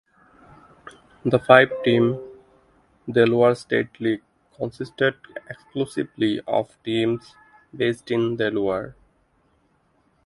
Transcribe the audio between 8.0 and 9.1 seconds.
in Delaware.